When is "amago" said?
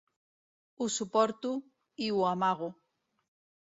2.35-2.75